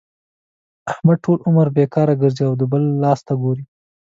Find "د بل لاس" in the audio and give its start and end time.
2.59-3.19